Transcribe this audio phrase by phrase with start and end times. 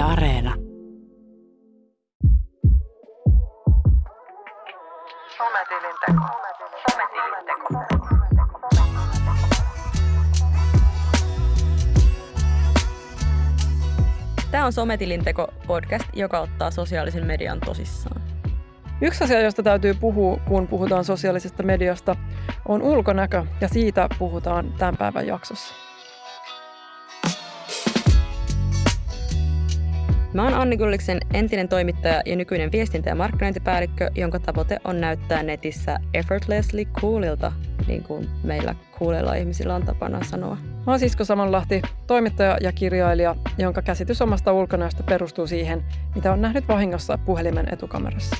[0.00, 0.54] Yle Areena.
[5.36, 6.24] Sometilinteko.
[6.90, 7.68] Sometilinteko.
[14.50, 18.22] Tämä on Sometilinteko podcast, joka ottaa sosiaalisen median tosissaan.
[19.00, 22.16] Yksi asia, josta täytyy puhua, kun puhutaan sosiaalisesta mediasta,
[22.68, 25.89] on ulkonäkö, ja siitä puhutaan tämän päivän jaksossa.
[30.34, 35.42] Mä oon Anni Gulliksen entinen toimittaja ja nykyinen viestintä- ja markkinointipäällikkö, jonka tavoite on näyttää
[35.42, 37.52] netissä effortlessly coolilta,
[37.86, 40.54] niin kuin meillä coolilla ihmisillä on tapana sanoa.
[40.54, 46.42] Mä oon Sisko Samanlahti, toimittaja ja kirjailija, jonka käsitys omasta ulkonäöstä perustuu siihen, mitä on
[46.42, 48.36] nähnyt vahingossa puhelimen etukamerassa.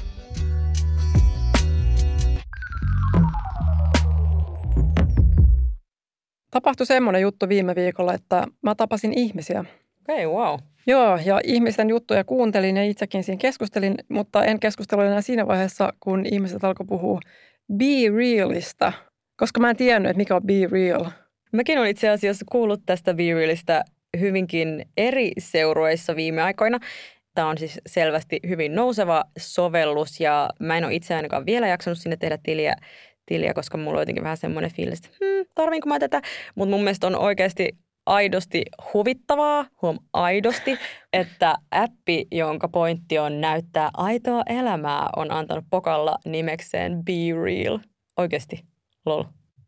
[6.51, 9.65] Tapahtui semmoinen juttu viime viikolla, että mä tapasin ihmisiä.
[10.09, 10.59] Okei, okay, wow.
[10.87, 15.93] Joo, ja ihmisten juttuja kuuntelin ja itsekin siinä keskustelin, mutta en keskustellut enää siinä vaiheessa,
[16.01, 17.21] kun ihmiset alkoi puhua
[17.77, 18.93] Be Realista,
[19.37, 21.05] koska mä en tiennyt, että mikä on Be Real.
[21.53, 23.83] Mäkin olen itse asiassa kuullut tästä Be Realista
[24.21, 26.79] hyvinkin eri seurueissa viime aikoina.
[27.35, 31.99] Tämä on siis selvästi hyvin nouseva sovellus ja mä en ole itse ainakaan vielä jaksanut
[31.99, 32.77] sinne tehdä tiliä,
[33.27, 36.23] tiliä koska mulla on jotenkin vähän semmoinen fiilis, että hmm, tarviinko mä tätä.
[36.55, 37.69] Mutta mun mielestä on oikeasti
[38.07, 38.63] aidosti
[38.95, 40.79] huvittavaa, huom aidosti,
[41.13, 47.79] että appi, jonka pointti on näyttää aitoa elämää, on antanut pokalla nimekseen Be Real.
[48.17, 48.65] Oikeasti,
[49.07, 49.25] lol.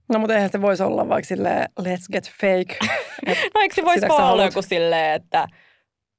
[0.09, 2.79] No mutta eihän se voisi olla vaikka silleen let's get fake.
[3.55, 5.49] no eikö se voisi vaan olla joku silleen, että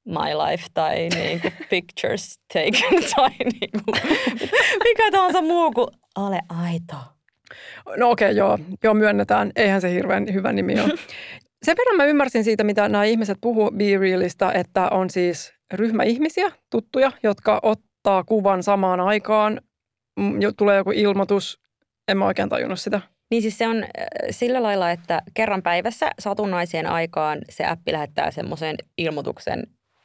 [0.04, 3.92] my life tai niinku pictures taken tai niinku,
[4.84, 6.96] mikä tahansa muu kuin ole aito.
[7.96, 8.58] No okei, okay, joo.
[8.84, 9.50] Joo, myönnetään.
[9.56, 10.92] Eihän se hirveän hyvä nimi ole.
[11.64, 16.02] Sen verran mä ymmärsin siitä, mitä nämä ihmiset puhuu Be Realista, että on siis ryhmä
[16.02, 19.60] ihmisiä, tuttuja, jotka ottaa kuvan samaan aikaan.
[20.56, 21.60] Tulee joku ilmoitus.
[22.08, 23.00] En mä oikein tajunnut sitä.
[23.30, 23.88] Niin siis se on äh,
[24.30, 29.62] sillä lailla, että kerran päivässä satunnaiseen aikaan se appi lähettää semmoisen ilmoituksen,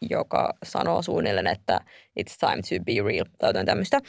[0.10, 1.80] joka sanoo suunnilleen, että
[2.20, 4.00] it's time to be real tai jotain tämmöistä.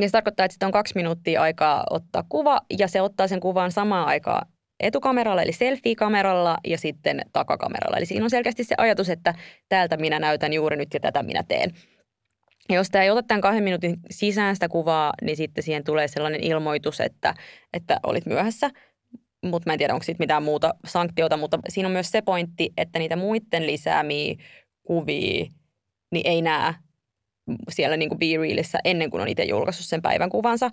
[0.00, 3.40] Ja se tarkoittaa, että sitten on kaksi minuuttia aikaa ottaa kuva ja se ottaa sen
[3.40, 4.46] kuvan samaan aikaan
[4.80, 7.96] etukameralla eli selfie-kameralla ja sitten takakameralla.
[7.96, 9.34] Eli siinä on selkeästi se ajatus, että
[9.68, 11.70] täältä minä näytän juuri nyt ja tätä minä teen.
[12.68, 16.08] Ja jos tämä ei ota tämän kahden minuutin sisään sitä kuvaa, niin sitten siihen tulee
[16.08, 17.34] sellainen ilmoitus, että,
[17.72, 18.70] että olit myöhässä.
[19.44, 22.72] Mutta mä en tiedä, onko siitä mitään muuta sanktiota, mutta siinä on myös se pointti,
[22.76, 24.34] että niitä muiden lisäämiä
[24.82, 25.46] kuvia
[26.12, 26.74] niin ei näe
[27.68, 30.70] siellä niin kuin Be Realissä ennen kuin on itse julkaissut sen päivän kuvansa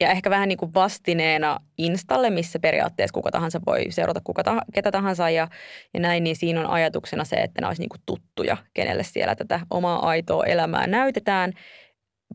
[0.00, 4.64] ja ehkä vähän niin kuin vastineena Installe, missä periaatteessa kuka tahansa voi seurata kuka tah-
[4.74, 5.48] ketä tahansa ja,
[5.94, 9.34] ja näin, niin siinä on ajatuksena se, että nämä olisi niin kuin tuttuja, kenelle siellä
[9.34, 11.52] tätä omaa aitoa elämää näytetään.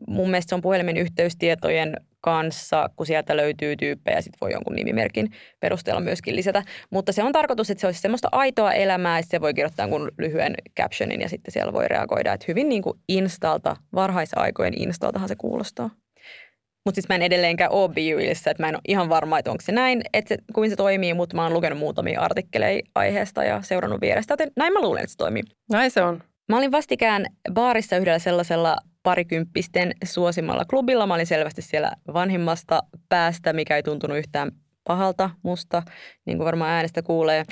[0.08, 5.30] Mun mielestä se on puhelimen yhteystietojen kanssa, kun sieltä löytyy tyyppejä, sit voi jonkun nimimerkin
[5.60, 6.62] perusteella myöskin lisätä.
[6.90, 10.10] Mutta se on tarkoitus, että se olisi semmoista aitoa elämää, että se voi kirjoittaa jonkun
[10.18, 12.32] lyhyen captionin ja sitten siellä voi reagoida.
[12.32, 15.90] Että hyvin niin kuin instalta, varhaisaikojen instaltahan se kuulostaa.
[16.84, 19.62] Mutta siis mä en edelleenkään ole BeRealissa, että mä en ole ihan varma, että onko
[19.62, 23.62] se näin, että se, kuin se toimii, mutta mä oon lukenut muutamia artikkeleja aiheesta ja
[23.62, 25.42] seurannut vierestä, joten näin mä luulen, että se toimii.
[25.70, 26.22] Näin se on.
[26.48, 31.06] Mä olin vastikään baarissa yhdellä sellaisella parikymppisten suosimalla klubilla.
[31.06, 34.52] Mä olin selvästi siellä vanhimmasta päästä, mikä ei tuntunut yhtään
[34.84, 35.82] pahalta musta,
[36.26, 37.44] niin kuin varmaan äänestä kuulee.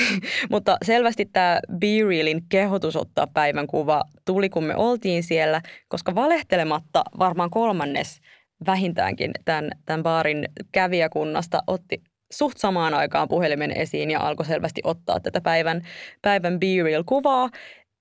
[0.50, 7.04] Mutta selvästi tämä BeRealin kehotus ottaa päivän kuva tuli, kun me oltiin siellä, koska valehtelematta
[7.18, 8.20] varmaan kolmannes
[8.66, 12.02] vähintäänkin tämän, tämän baarin kävijäkunnasta otti
[12.32, 15.82] suht samaan aikaan puhelimen esiin ja alkoi selvästi ottaa tätä päivän,
[16.22, 17.50] päivän B-Reel-kuvaa,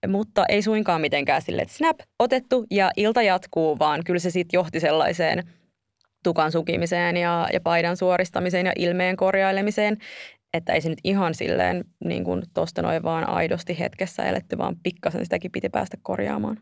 [0.07, 4.57] mutta ei suinkaan mitenkään sille, että snap otettu ja ilta jatkuu, vaan kyllä se sitten
[4.57, 5.43] johti sellaiseen
[6.23, 9.97] tukan sukimiseen ja, ja paidan suoristamiseen ja ilmeen korjailemiseen,
[10.53, 14.75] että ei se nyt ihan silleen niin kuin tosta noin vaan aidosti hetkessä eletty, vaan
[14.83, 16.57] pikkasen sitäkin piti päästä korjaamaan.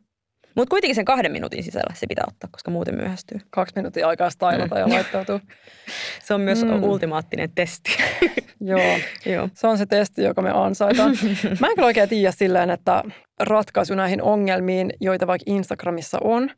[0.60, 3.40] Mutta kuitenkin sen kahden minuutin sisällä se pitää ottaa, koska muuten myöhästyy.
[3.50, 4.82] Kaksi minuuttia aikaa stylata mm.
[4.82, 5.40] ja laittautua.
[6.26, 6.84] se on myös mm.
[6.84, 7.98] ultimaattinen testi.
[8.72, 8.98] Joo.
[9.26, 11.12] Joo, se on se testi, joka me ansaitaan.
[11.62, 13.04] Mä en kyllä oikein tiedä silleen, että
[13.40, 16.50] ratkaisu näihin ongelmiin, joita vaikka Instagramissa on,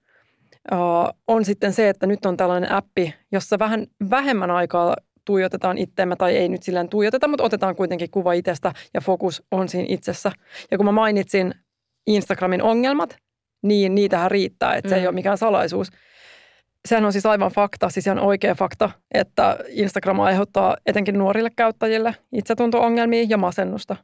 [1.27, 4.95] on sitten se, että nyt on tällainen appi, jossa vähän vähemmän aikaa
[5.25, 9.69] tuijotetaan itteemme, tai ei nyt silleen tuijoteta, mutta otetaan kuitenkin kuva itsestä ja fokus on
[9.69, 10.31] siinä itsessä.
[10.71, 11.54] Ja kun mä mainitsin
[12.07, 13.18] Instagramin ongelmat,
[13.62, 15.02] niin niitähän riittää, että se mm.
[15.02, 15.92] ei ole mikään salaisuus.
[16.88, 22.16] Sehän on siis aivan fakta, siis ihan oikea fakta, että Instagram aiheuttaa etenkin nuorille käyttäjille
[22.31, 23.96] itsetunto-ongelmia ja masennusta.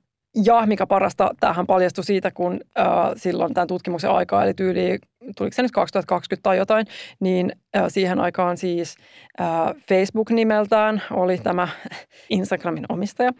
[0.45, 4.97] Ja mikä parasta, tämähän paljastui siitä, kun äh, silloin tämän tutkimuksen aikaa, eli tyyli,
[5.37, 6.87] tuliko se nyt 2020 tai jotain,
[7.19, 8.95] niin äh, siihen aikaan siis
[9.41, 9.47] äh,
[9.89, 11.67] Facebook nimeltään oli tämä
[12.29, 13.31] Instagramin omistaja,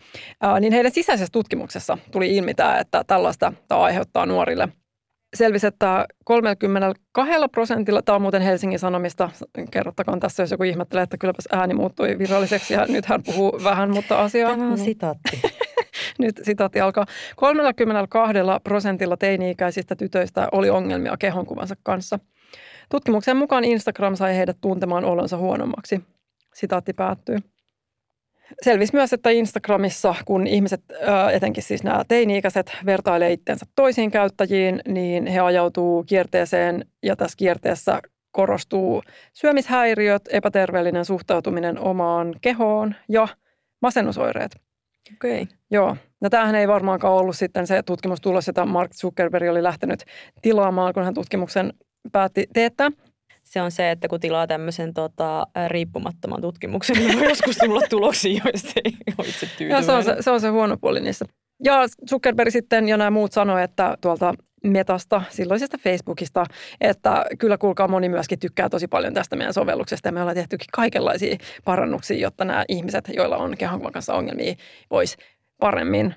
[0.46, 4.68] äh, niin heidän sisäisessä tutkimuksessa tuli ilmi tämä, että tällaista tämä aiheuttaa nuorille
[5.36, 9.30] selvisi, että 32 prosentilla, tämä on muuten Helsingin Sanomista,
[9.72, 13.94] kerrottakoon tässä, jos joku ihmettelee, että kylläpäs ääni muuttui viralliseksi ja nyt hän puhuu vähän,
[13.94, 14.52] mutta asiaa.
[14.52, 15.42] Tämä on sitaatti.
[16.20, 17.06] nyt sitaatti alkaa.
[17.36, 18.34] 32
[18.64, 22.20] prosentilla teini-ikäisistä tytöistä oli ongelmia kehonkuvansa kanssa.
[22.90, 26.02] Tutkimuksen mukaan Instagram sai heidät tuntemaan olonsa huonommaksi.
[26.54, 27.38] Sitaatti päättyy.
[28.62, 30.82] Selvisi myös, että Instagramissa, kun ihmiset,
[31.34, 38.02] etenkin siis nämä teini-ikäiset, vertailee itsensä toisiin käyttäjiin, niin he ajautuu kierteeseen ja tässä kierteessä
[38.32, 39.04] korostuu
[39.34, 43.28] syömishäiriöt, epäterveellinen suhtautuminen omaan kehoon ja
[43.82, 44.52] masennusoireet.
[45.14, 45.42] Okei.
[45.42, 45.58] Okay.
[45.72, 45.98] Joo.
[46.22, 50.04] Ja tämähän ei varmaankaan ollut sitten se tutkimustulos, jota Mark Zuckerberg oli lähtenyt
[50.42, 51.74] tilaamaan, kun hän tutkimuksen
[52.12, 52.90] päätti teettää
[53.48, 58.42] se on se, että kun tilaa tämmöisen tota, riippumattoman tutkimuksen, niin voi joskus tulla tuloksia,
[58.46, 61.26] joista ei ole itse ja se on se, se on se huono puoli niissä.
[61.64, 64.34] Ja Zuckerberg sitten ja nämä muut sanoivat, että tuolta
[64.64, 66.46] Metasta, silloisesta Facebookista,
[66.82, 70.08] että kyllä kuulkaa moni myöskin tykkää tosi paljon tästä meidän sovelluksesta.
[70.08, 74.56] Ja me ollaan tehtykin kaikenlaisia parannuksia, jotta nämä ihmiset, joilla on kehonkuvan kanssa ongelmia,
[74.92, 75.18] vois
[75.60, 76.16] paremmin.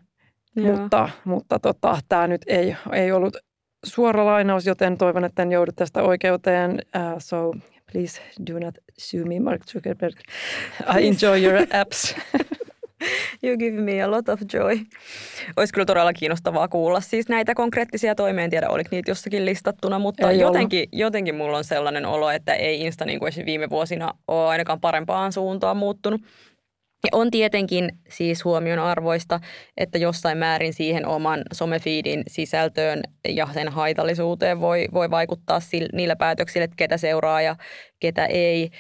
[0.57, 0.77] Joo.
[0.77, 3.37] Mutta, mutta tota, tämä nyt ei, ei ollut
[3.85, 6.71] suora lainaus, joten toivon, että en joudu tästä oikeuteen.
[6.73, 7.53] Uh, so
[7.93, 10.17] please do not sue me, Mark Zuckerberg.
[10.99, 12.15] I enjoy your apps.
[13.43, 14.79] You give me a lot of joy.
[15.57, 18.45] Olisi kyllä todella kiinnostavaa kuulla siis näitä konkreettisia toimia.
[18.45, 22.81] En tiedä, oliko niitä jossakin listattuna, mutta jotenkin, jotenkin mulla on sellainen olo, että ei
[22.81, 26.21] Insta niin kuin viime vuosina ole ainakaan parempaan suuntaan muuttunut.
[27.05, 29.41] Ja on tietenkin siis huomion arvoista,
[29.77, 36.17] että jossain määrin siihen oman somefiidin sisältöön ja sen haitallisuuteen voi, voi vaikuttaa sillä, niillä
[36.17, 37.57] päätöksillä, että ketä seuraa ja
[38.01, 38.71] ketä ei.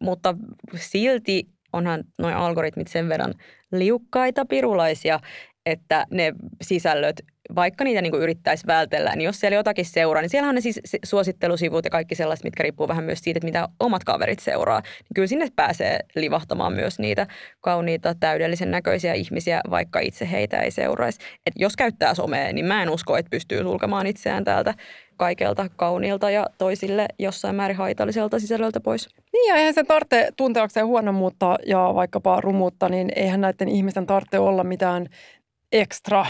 [0.00, 0.34] Mutta
[0.76, 3.34] silti onhan nuo algoritmit sen verran
[3.72, 5.20] liukkaita pirulaisia,
[5.66, 6.32] että ne
[6.62, 7.22] sisällöt
[7.54, 10.60] vaikka niitä niin kuin yrittäisi vältellä, niin jos siellä jotakin seuraa, niin siellä on ne
[10.60, 14.80] siis suosittelusivut ja kaikki sellaiset, mitkä riippuu vähän myös siitä, että mitä omat kaverit seuraa.
[14.80, 17.26] Niin kyllä sinne pääsee livahtamaan myös niitä
[17.60, 21.20] kauniita, täydellisen näköisiä ihmisiä, vaikka itse heitä ei seuraisi.
[21.46, 24.74] Et jos käyttää somea, niin mä en usko, että pystyy sulkemaan itseään täältä
[25.16, 29.08] kaikelta kauniilta ja toisille jossain määrin haitalliselta sisällöltä pois.
[29.32, 34.38] Niin ja eihän se tarvitse tunteakseen huonommuutta ja vaikkapa rumuutta, niin eihän näiden ihmisten tarvitse
[34.38, 35.06] olla mitään
[35.72, 36.26] ekstra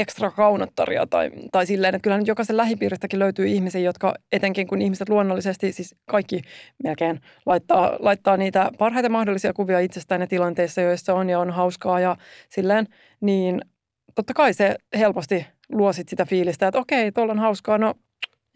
[0.00, 4.82] ekstra kaunottaria tai, tai silleen, että kyllä nyt jokaisen lähipiiristäkin löytyy ihmisiä, jotka etenkin kun
[4.82, 6.42] ihmiset luonnollisesti, siis kaikki
[6.84, 12.00] melkein laittaa, laittaa niitä parhaita mahdollisia kuvia itsestään ja tilanteissa, joissa on ja on hauskaa
[12.00, 12.16] ja
[12.48, 12.86] silleen,
[13.20, 13.60] niin
[14.14, 17.94] totta kai se helposti luo sit sitä fiilistä, että okei, tuolla on hauskaa, no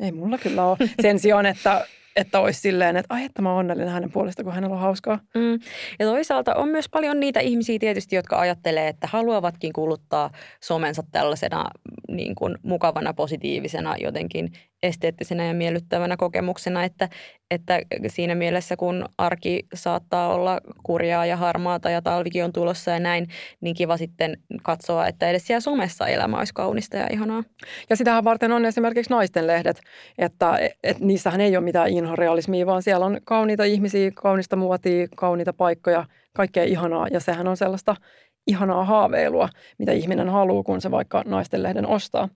[0.00, 0.78] ei mulla kyllä ole.
[1.02, 1.86] Sen sijaan, että
[2.16, 5.18] että olisi silleen, että ai, että mä oon onnellinen hänen puolesta, kun hänellä on hauskaa.
[5.34, 5.52] Mm.
[5.98, 10.30] Ja toisaalta on myös paljon niitä ihmisiä tietysti, jotka ajattelee, että haluavatkin kuluttaa
[10.62, 11.64] somensa tällaisena
[12.08, 14.52] niin kuin mukavana, positiivisena, jotenkin
[14.82, 17.08] esteettisenä ja miellyttävänä kokemuksena, että,
[17.50, 23.00] että siinä mielessä kun arki saattaa olla kurjaa ja harmaata ja talvikin on tulossa ja
[23.00, 23.28] näin,
[23.60, 27.42] niin kiva sitten katsoa, että edes siellä somessa elämä olisi kaunista ja ihanaa.
[27.90, 29.80] Ja sitähän varten on esimerkiksi naisten lehdet,
[30.18, 35.52] että, että niissähän ei ole mitään inhorealismia, vaan siellä on kauniita ihmisiä, kaunista muotia, kauniita
[35.52, 36.04] paikkoja,
[36.36, 37.96] kaikkea ihanaa ja sehän on sellaista
[38.46, 39.48] ihanaa haaveilua,
[39.78, 42.28] mitä ihminen haluaa, kun se vaikka naisten lehden ostaa.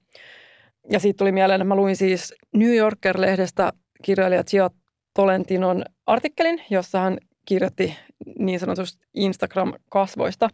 [0.90, 4.70] Ja siitä tuli mieleen, että mä luin siis New Yorker-lehdestä kirjailija Gia
[5.14, 7.96] Tolentinon artikkelin, jossa hän kirjoitti
[8.38, 10.48] niin sanotusti Instagram-kasvoista.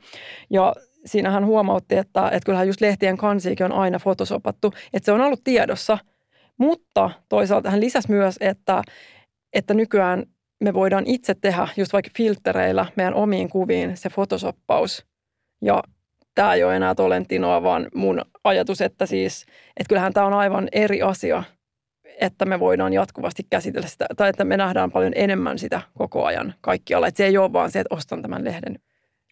[0.50, 0.74] Ja
[1.06, 5.20] siinä hän huomautti, että, että kyllähän just lehtien kansiikin on aina fotosopattu, että se on
[5.20, 5.98] ollut tiedossa.
[6.58, 8.82] Mutta toisaalta hän lisäsi myös, että,
[9.52, 10.24] että nykyään
[10.60, 15.06] me voidaan itse tehdä just vaikka filtereillä meidän omiin kuviin se fotosoppaus.
[15.62, 15.82] Ja
[16.34, 19.42] tämä ei ole enää Tolentinoa, vaan mun ajatus, että siis,
[19.76, 21.42] että kyllähän tämä on aivan eri asia,
[22.20, 26.54] että me voidaan jatkuvasti käsitellä sitä, tai että me nähdään paljon enemmän sitä koko ajan
[26.60, 27.06] kaikkialla.
[27.06, 28.78] Että se ei ole vaan se, että ostan tämän lehden.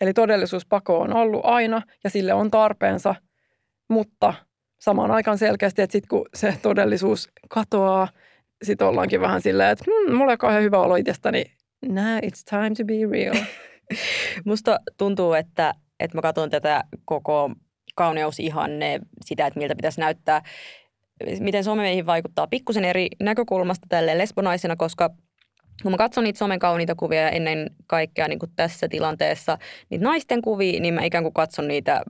[0.00, 3.14] Eli todellisuuspako on ollut aina ja sille on tarpeensa,
[3.88, 4.34] mutta
[4.78, 8.08] samaan aikaan selkeästi, että sitten kun se todellisuus katoaa,
[8.62, 11.44] sitten ollaankin vähän silleen, että hm, mulla on kauhean hyvä olo itsestäni.
[11.88, 13.36] Now it's time to be real.
[14.44, 17.50] Musta tuntuu, että että mä katson tätä koko
[17.94, 20.42] kauneusihanne, sitä, että miltä pitäisi näyttää,
[21.40, 25.10] miten some meihin vaikuttaa pikkusen eri näkökulmasta tälle lesbonaisena, koska
[25.82, 29.58] kun mä katson niitä somen kauniita kuvia ennen kaikkea niin kuin tässä tilanteessa
[29.90, 32.02] niitä naisten kuvia, niin mä ikään kuin katson niitä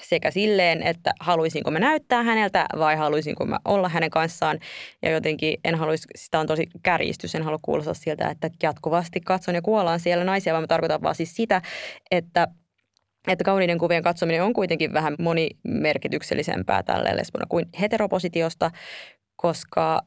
[0.00, 4.58] sekä silleen, että haluaisinko mä näyttää häneltä vai haluaisinko mä olla hänen kanssaan.
[5.02, 9.54] Ja jotenkin en haluaisi, sitä on tosi kärjistys, en halua kuulostaa siltä, että jatkuvasti katson
[9.54, 11.62] ja kuollaan siellä naisia, vaan mä tarkoitan vaan siis sitä,
[12.10, 12.48] että
[13.28, 18.70] että kauniiden kuvien katsominen on kuitenkin vähän monimerkityksellisempää tälle lesbona kuin heteropositiosta,
[19.36, 20.00] koska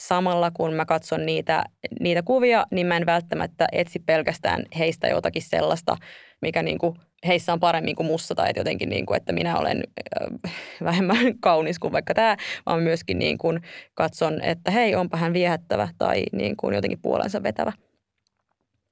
[0.00, 1.64] samalla kun mä katson niitä,
[2.00, 5.96] niitä kuvia, niin mä en välttämättä etsi pelkästään heistä jotakin sellaista,
[6.42, 9.58] mikä niin kuin heissä on paremmin kuin mussa tai että jotenkin niin kuin, että minä
[9.58, 9.84] olen
[10.20, 10.52] äh,
[10.84, 13.60] vähemmän kaunis kuin vaikka tämä, vaan myöskin niin kuin
[13.94, 17.72] katson, että hei, onpa hän viehättävä tai niin kuin jotenkin puolensa vetävä,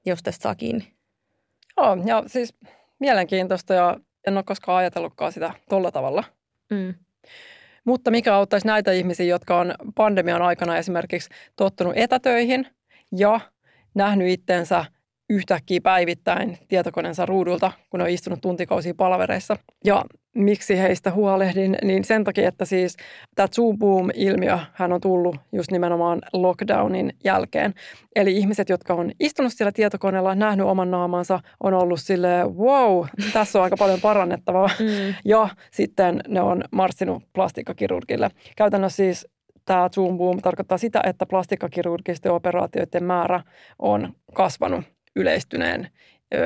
[0.06, 0.92] jos tästä saa kiinni.
[1.76, 2.54] Joo, ja siis
[2.98, 3.96] mielenkiintoista ja
[4.26, 6.24] en ole koskaan ajatellutkaan sitä tuolla tavalla.
[6.70, 6.94] Mm.
[7.84, 12.66] Mutta mikä auttaisi näitä ihmisiä, jotka on pandemian aikana esimerkiksi tottunut etätöihin
[13.16, 13.40] ja
[13.94, 14.84] nähnyt itsensä
[15.32, 19.56] yhtäkkiä päivittäin tietokoneensa ruudulta, kun on istunut tuntikausia palavereissa.
[19.84, 22.96] Ja miksi heistä huolehdin, niin sen takia, että siis
[23.34, 27.74] tämä Zoom Boom-ilmiö hän on tullut just nimenomaan lockdownin jälkeen.
[28.16, 33.58] Eli ihmiset, jotka on istunut siellä tietokoneella, nähnyt oman naamansa, on ollut sille wow, tässä
[33.58, 34.70] on aika paljon parannettavaa.
[34.80, 35.14] Mm.
[35.24, 38.30] Ja sitten ne on marssinut plastikkakirurgille.
[38.56, 39.26] Käytännössä siis
[39.64, 43.40] tämä Zoom Boom tarkoittaa sitä, että plastikkakirurgisten operaatioiden määrä
[43.78, 44.84] on kasvanut
[45.16, 45.88] yleistyneen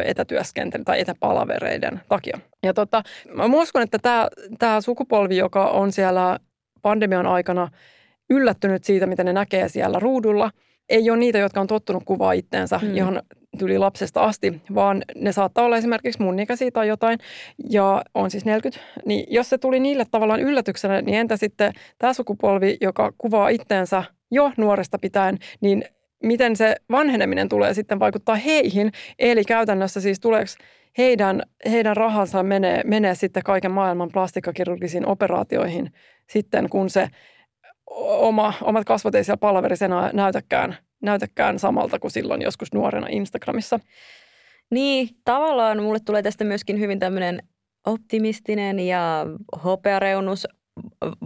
[0.04, 2.38] etätyöskentelyn tai etäpalavereiden takia.
[2.62, 3.02] Ja tota,
[3.34, 6.38] mä uskon, että tämä, tämä sukupolvi, joka on siellä
[6.82, 7.68] pandemian aikana
[8.30, 10.50] yllättynyt siitä, mitä ne näkee siellä ruudulla,
[10.88, 12.96] ei ole niitä, jotka on tottunut kuvaa itteensä hmm.
[12.96, 13.22] ihan
[13.58, 17.18] tuli lapsesta asti, vaan ne saattaa olla esimerkiksi mun ikäisiä tai jotain,
[17.70, 18.86] ja on siis 40.
[19.04, 24.04] Niin jos se tuli niille tavallaan yllätyksenä, niin entä sitten tämä sukupolvi, joka kuvaa itteensä
[24.30, 25.84] jo nuoresta pitäen, niin
[26.22, 28.92] miten se vanheneminen tulee sitten vaikuttaa heihin.
[29.18, 30.50] Eli käytännössä siis tuleeko
[30.98, 35.92] heidän, heidän rahansa menee, menee sitten kaiken maailman plastikkakirurgisiin operaatioihin
[36.30, 37.08] sitten, kun se
[37.96, 43.80] oma, omat kasvot ei siellä palaverisena näytäkään, näytäkään samalta kuin silloin joskus nuorena Instagramissa.
[44.70, 47.42] Niin, tavallaan mulle tulee tästä myöskin hyvin tämmöinen
[47.86, 49.26] optimistinen ja
[49.64, 50.46] hopeareunus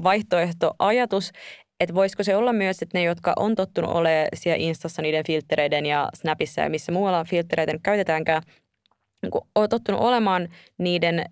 [0.02, 1.32] vaihtoehtoajatus,
[1.80, 5.86] että voisiko se olla myös, että ne, jotka on tottunut olemaan siellä Instassa niiden filtreiden
[5.86, 8.42] ja Snapissa ja missä muualla filtreitä nyt käytetäänkään,
[9.22, 11.24] niin on tottunut olemaan niiden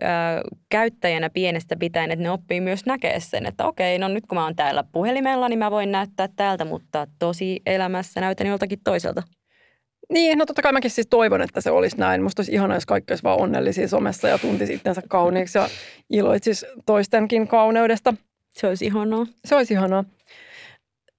[0.00, 4.38] ää, käyttäjänä pienestä pitäen, että ne oppii myös näkee sen, että okei, no nyt kun
[4.38, 9.22] mä oon täällä puhelimella, niin mä voin näyttää täältä, mutta tosi elämässä näytän joltakin toiselta.
[10.12, 12.22] Niin, no totta kai mäkin siis toivon, että se olisi näin.
[12.22, 15.68] Musta olisi ihanaa, jos kaikki olisi vaan onnellisia somessa ja tuntisi itsensä kauniiksi ja
[16.10, 18.14] iloitsisi toistenkin kauneudesta–
[18.60, 19.26] se olisi ihanaa.
[19.44, 20.04] Se olisi ihanaa.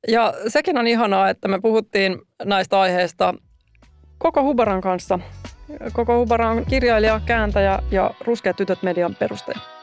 [0.07, 3.33] Ja sekin on ihanaa, että me puhuttiin näistä aiheista
[4.17, 5.19] koko Hubaran kanssa.
[5.93, 9.78] Koko Hubaran kirjailija, kääntäjä ja Ruskeat tytöt median perustaja.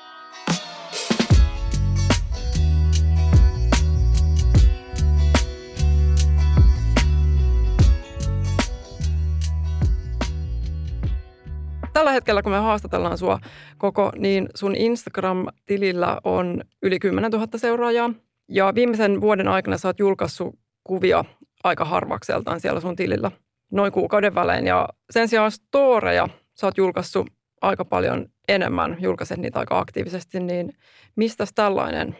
[11.96, 13.38] Tällä hetkellä, kun me haastatellaan sua
[13.78, 18.10] koko, niin sun Instagram-tilillä on yli 10 000 seuraajaa.
[18.48, 21.24] Ja viimeisen vuoden aikana sä oot julkaissut kuvia
[21.64, 23.30] aika harvakseltaan siellä sun tilillä
[23.72, 24.66] noin kuukauden välein.
[24.66, 27.26] Ja sen sijaan storeja sä oot julkaissut
[27.60, 30.72] aika paljon enemmän, julkaiset niitä aika aktiivisesti, niin
[31.16, 32.16] mistä tällainen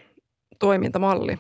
[0.59, 1.39] toimintamalli?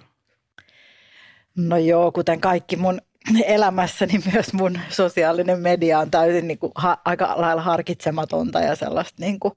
[1.56, 3.00] No joo, kuten kaikki mun
[3.46, 9.24] elämässäni myös mun sosiaalinen media on täysin niin kuin ha, aika lailla harkitsematonta ja sellaista
[9.24, 9.54] niin kuin,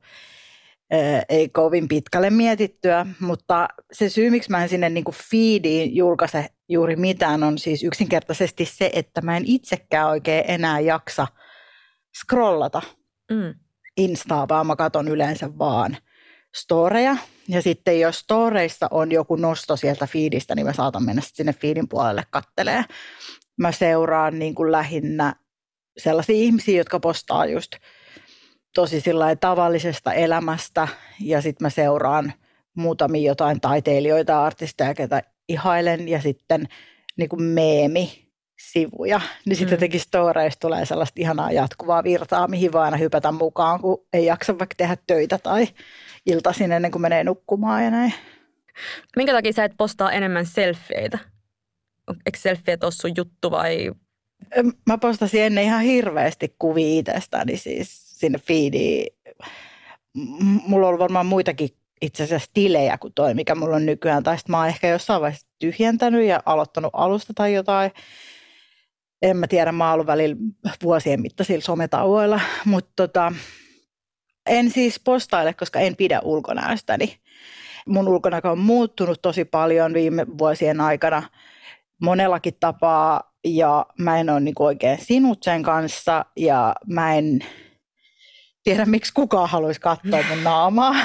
[0.91, 5.95] ää, ei kovin pitkälle mietittyä, mutta se syy, miksi mä en sinne niin kuin feediin
[5.95, 11.27] julkaise juuri mitään, on siis yksinkertaisesti se, että mä en itsekään oikein enää jaksa
[12.19, 12.81] scrollata
[13.31, 13.53] mm.
[13.97, 15.97] Instaa, vaan mä katon yleensä vaan
[16.55, 17.17] storeja.
[17.47, 21.89] Ja sitten jos storeissa on joku nosto sieltä feedistä, niin mä saatan mennä sinne feedin
[21.89, 22.83] puolelle kattelee
[23.60, 25.36] mä seuraan niin kuin lähinnä
[25.98, 27.72] sellaisia ihmisiä, jotka postaa just
[28.75, 29.04] tosi
[29.39, 30.88] tavallisesta elämästä
[31.20, 32.34] ja sitten mä seuraan
[32.75, 36.68] muutamia jotain taiteilijoita, artisteja, ketä ihailen ja sitten
[37.18, 39.75] niin kuin meemi sivuja, niin sitten mm.
[39.78, 44.60] jotenkin storeista tulee sellaista ihanaa jatkuvaa virtaa, mihin voi aina hypätä mukaan, kun ei jaksa
[44.60, 45.68] vaikka tehdä töitä tai
[46.25, 48.13] iltaisin ennen kuin menee nukkumaan ja näin.
[49.16, 51.20] Minkä takia sä et postaa enemmän selfieitä?
[52.25, 53.92] Eikö selfieet ole sun juttu vai?
[54.86, 59.08] Mä postasin ennen ihan hirveästi kuvia itsestäni siis sinne feediin.
[60.42, 61.70] Mulla on varmaan muitakin
[62.01, 64.24] itse asiassa tilejä kuin toi, mikä mulla on nykyään.
[64.24, 67.92] Tai sitten mä oon ehkä jossain vaiheessa tyhjentänyt ja aloittanut alusta tai jotain.
[69.22, 70.36] En mä tiedä, mä oon ollut välillä
[70.84, 73.34] vuosien mittaisilla sometauoilla, mutta tota,
[74.46, 77.20] En siis postaile, koska en pidä ulkonäöstäni.
[77.86, 81.24] Mun ulkonäkö on muuttunut tosi paljon viime vuosien aikana
[82.01, 87.39] monellakin tapaa ja mä en ole niin oikein sinut sen kanssa ja mä en
[88.63, 90.96] tiedä, miksi kukaan haluaisi katsoa mun naamaa,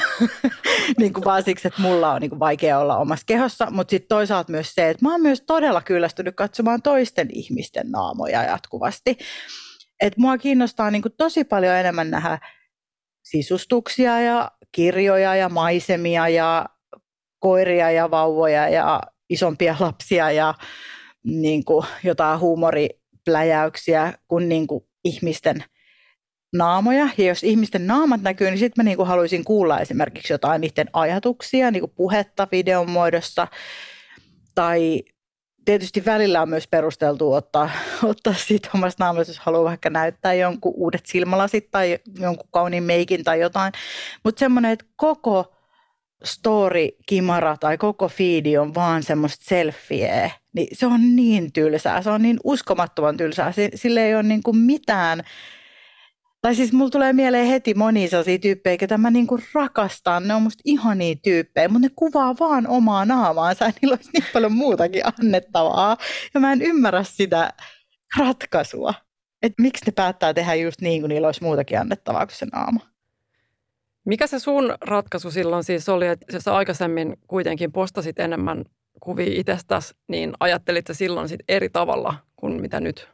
[0.98, 4.08] niin kuin vaan siksi, että mulla on niin kuin vaikea olla omassa kehossa, mutta sitten
[4.08, 9.18] toisaalta myös se, että mä oon myös todella kyllästynyt katsomaan toisten ihmisten naamoja jatkuvasti.
[10.02, 12.38] Et mua kiinnostaa niin kuin tosi paljon enemmän nähdä
[13.24, 16.66] sisustuksia ja kirjoja ja maisemia ja
[17.38, 19.00] koiria ja vauvoja ja
[19.34, 20.54] isompia lapsia ja
[21.24, 25.64] niin kuin jotain huumoripläjäyksiä kuin, niin kuin ihmisten
[26.52, 27.08] naamoja.
[27.18, 30.90] Ja jos ihmisten naamat näkyy, niin sitten mä niin kuin haluaisin kuulla esimerkiksi jotain niiden
[30.92, 33.48] ajatuksia, niin kuin puhetta videon muodossa.
[34.54, 35.02] Tai
[35.64, 37.70] tietysti välillä on myös perusteltu ottaa,
[38.02, 43.24] ottaa siitä omasta naamasta, jos haluaa vaikka näyttää jonkun uudet silmälasit tai jonkun kauniin meikin
[43.24, 43.72] tai jotain.
[44.24, 45.54] Mutta semmoinen, että koko
[46.24, 52.02] story-kimara tai koko feedi on vaan semmoista selfieä, niin se on niin tylsää.
[52.02, 53.52] Se on niin uskomattoman tylsää.
[53.74, 55.22] Sille ei ole niin kuin mitään
[56.44, 60.28] tai siis mulla tulee mieleen heti moni sellaisia tyyppejä, ketä mä niinku rakastan.
[60.28, 63.64] Ne on musta ihania tyyppejä, mutta ne kuvaa vaan omaa naamaansa.
[63.82, 65.96] Niillä olisi niin paljon muutakin annettavaa.
[66.34, 67.52] Ja mä en ymmärrä sitä
[68.18, 68.94] ratkaisua.
[69.42, 72.80] Että miksi ne päättää tehdä just niin, kun niillä olisi muutakin annettavaa kuin se naama.
[74.04, 78.64] Mikä se sun ratkaisu silloin siis oli, että jos sä aikaisemmin kuitenkin postasit enemmän
[79.00, 83.08] kuvia itsestäsi, niin ajattelit sä silloin sit eri tavalla kuin mitä nyt?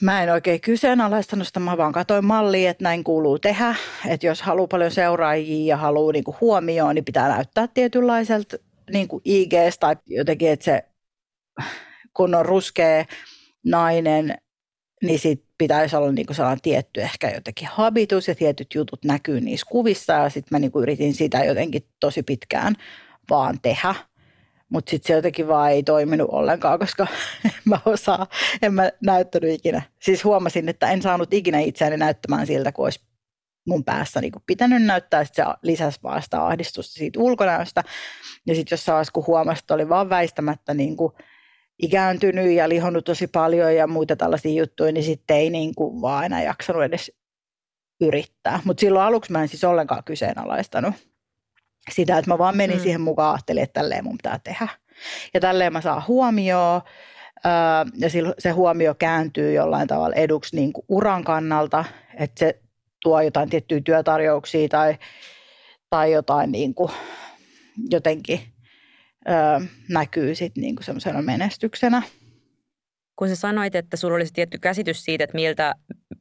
[0.00, 3.74] Mä en oikein kyseenalaistanut sitä, mä vaan katsoin mallia, että näin kuuluu tehdä.
[4.06, 8.56] Että jos haluaa paljon seuraajia ja haluaa niinku huomioon, niin pitää näyttää tietynlaiselta
[8.92, 10.84] niinku IGs tai jotenkin, että se
[12.16, 13.04] kun on ruskea
[13.64, 14.38] nainen,
[15.06, 19.66] niin sit pitäisi olla niinku sellainen tietty ehkä jotenkin habitus ja tietyt jutut näkyy niissä
[19.70, 22.74] kuvissa ja sitten mä niinku yritin sitä jotenkin tosi pitkään
[23.30, 23.94] vaan tehdä.
[24.68, 27.06] Mutta sitten se jotenkin vaan ei toiminut ollenkaan, koska
[27.44, 28.26] en mä osaa,
[28.62, 29.82] en mä näyttänyt ikinä.
[30.00, 33.00] Siis huomasin, että en saanut ikinä itseäni näyttämään siltä, kun olisi
[33.66, 35.24] mun päässä niin pitänyt näyttää.
[35.24, 37.84] Sitten se lisäsi vaan sitä ahdistusta siitä ulkonäöstä.
[38.46, 41.12] Ja sitten jossain vaiheessa, kun huomasi, että oli vaan väistämättä niin kuin
[41.82, 46.24] ikääntynyt ja lihonnut tosi paljon ja muita tällaisia juttuja, niin sitten ei niin kuin vaan
[46.24, 47.12] enää jaksanut edes
[48.00, 48.60] yrittää.
[48.64, 50.94] Mutta silloin aluksi mä en siis ollenkaan kyseenalaistanut
[51.90, 52.82] sitä, että mä vaan menin mm.
[52.82, 54.68] siihen mukaan, ajattelin, että tälleen mun pitää tehdä.
[55.34, 56.80] Ja tälleen mä saan huomioon,
[57.98, 61.84] ja se huomio kääntyy jollain tavalla eduksi niin kuin uran kannalta,
[62.18, 62.60] että se
[63.02, 64.98] tuo jotain tiettyjä työtarjouksia tai,
[65.90, 66.92] tai jotain niin kuin
[67.90, 68.40] jotenkin
[69.28, 72.02] ö, näkyy sitten niin kuin semmoisena menestyksenä
[73.16, 75.74] kun sä sanoit, että sulla olisi tietty käsitys siitä, että miltä,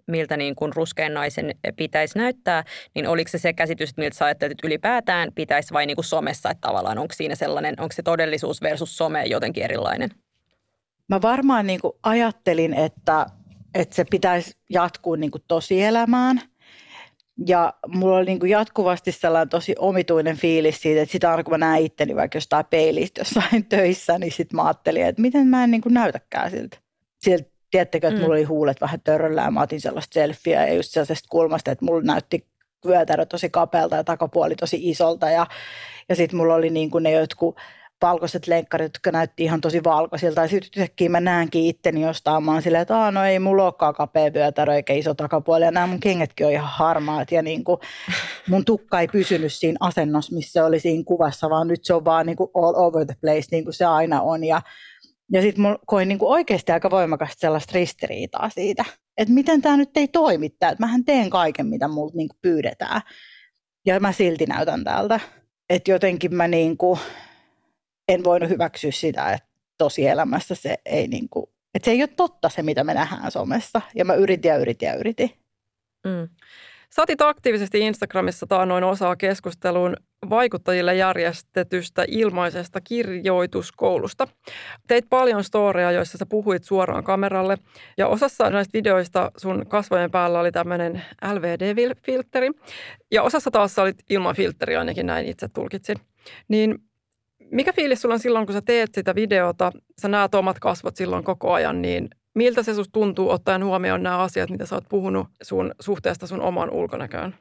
[0.07, 2.63] miltä niin kuin ruskean naisen pitäisi näyttää,
[2.95, 6.05] niin oliko se se käsitys, että miltä sä ajattelet, että ylipäätään pitäisi vai niin kuin
[6.05, 10.09] somessa, että tavallaan onko siinä sellainen, onko se todellisuus versus some jotenkin erilainen?
[11.09, 13.25] Mä varmaan niin kuin ajattelin, että,
[13.73, 16.41] että se pitäisi jatkuu niin kuin tosielämään–
[17.47, 21.53] ja mulla oli niin kuin jatkuvasti sellainen tosi omituinen fiilis siitä, että sitä aina kun
[21.53, 25.63] mä näen itteni vaikka jostain peilistä jossain töissä, niin sitten mä ajattelin, että miten mä
[25.63, 26.77] en niin kuin näytäkään siltä
[27.23, 28.23] sieltä tiedättekö, että mm.
[28.23, 32.01] mulla oli huulet vähän törröllään, mä otin sellaista selfieä ja just sellaisesta kulmasta, että mulla
[32.01, 32.47] näytti
[32.87, 35.47] vyötärö tosi kapealta ja takapuoli tosi isolta ja,
[36.09, 37.57] ja sitten mulla oli niin kuin ne jotkut
[38.03, 40.41] valkoiset lenkkarit, jotka näytti ihan tosi valkoisilta.
[40.41, 43.93] Ja sitten yhtäkkiä mä näenkin itteni jostain, mä oon silleen, että no ei mulla olekaan
[43.93, 45.65] kapea vyötärö eikä iso takapuoli.
[45.65, 47.79] Ja nämä mun kengätkin on ihan harmaat ja niin kuin
[48.49, 52.05] mun tukka ei pysynyt siinä asennossa, missä se oli siinä kuvassa, vaan nyt se on
[52.05, 54.43] vaan niin kuin all over the place, niin kuin se aina on.
[54.43, 54.61] Ja
[55.31, 58.85] ja sitten koin niinku oikeasti aika voimakasta sellaista ristiriitaa siitä,
[59.17, 63.01] että miten tämä nyt ei toimi, että mähän teen kaiken, mitä multa niinku pyydetään.
[63.85, 65.19] Ja mä silti näytän tältä.
[65.69, 66.99] Että jotenkin mä niinku,
[68.07, 72.63] en voinut hyväksyä sitä, että tosielämässä se ei niinku, että se ei ole totta se,
[72.63, 73.81] mitä me nähdään somessa.
[73.95, 75.31] Ja mä yritin ja yritin ja yritin.
[76.05, 76.29] Mm.
[76.95, 79.97] Sä otit aktiivisesti Instagramissa taannoin osaa keskusteluun
[80.29, 84.27] vaikuttajille järjestetystä ilmaisesta kirjoituskoulusta.
[84.87, 87.57] Teit paljon storeja, joissa sä puhuit suoraan kameralle
[87.97, 91.01] ja osassa näistä videoista sun kasvojen päällä oli tämmöinen
[91.33, 92.51] LVD-filtteri
[93.11, 95.95] ja osassa taas olit ilman filtteri, ainakin näin itse tulkitsin.
[96.47, 96.75] Niin
[97.53, 101.23] mikä fiilis sulla on silloin, kun sä teet sitä videota, sä näet omat kasvot silloin
[101.23, 105.27] koko ajan, niin miltä se susta tuntuu ottaen huomioon nämä asiat, mitä sä oot puhunut
[105.41, 107.35] sun suhteesta sun oman ulkonäköön?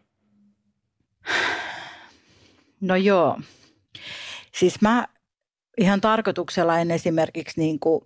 [2.81, 3.40] No joo.
[4.55, 5.07] Siis mä
[5.79, 8.05] ihan tarkoituksella en esimerkiksi niin kuin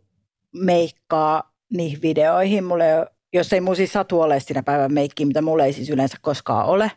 [0.55, 2.65] meikkaa niihin videoihin.
[2.65, 2.85] Mulle,
[3.33, 6.67] jos ei mun siis satu ole siinä päivän meikki, mitä mulla ei siis yleensä koskaan
[6.67, 6.91] ole,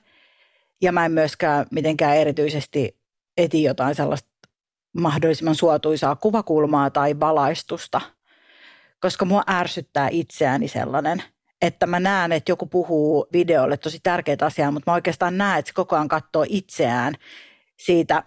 [0.81, 2.97] Ja mä en myöskään mitenkään erityisesti
[3.37, 4.29] eti jotain sellaista
[4.97, 8.01] mahdollisimman suotuisaa kuvakulmaa tai valaistusta,
[8.99, 11.23] koska mua ärsyttää itseäni sellainen,
[11.61, 15.69] että mä näen, että joku puhuu videolle tosi tärkeitä asiaa, mutta mä oikeastaan näen, että
[15.69, 17.13] se koko ajan katsoo itseään
[17.79, 18.23] siitä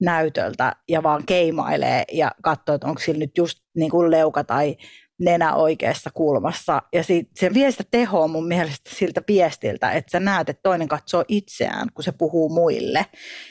[0.00, 4.76] näytöltä ja vaan keimailee ja katsoo, että onko sillä nyt just niin kuin leuka tai
[5.20, 6.82] nenä oikeassa kulmassa.
[6.92, 7.02] Ja
[7.34, 11.88] se vie sitä tehoa mun mielestä siltä viestiltä, että sä näet, että toinen katsoo itseään,
[11.94, 13.06] kun se puhuu muille.